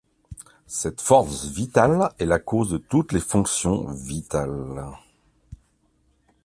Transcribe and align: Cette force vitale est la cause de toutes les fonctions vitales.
Cette 0.65 0.99
force 0.99 1.45
vitale 1.45 2.09
est 2.17 2.25
la 2.25 2.39
cause 2.39 2.71
de 2.71 2.79
toutes 2.79 3.11
les 3.11 3.19
fonctions 3.19 3.85
vitales. 3.91 4.83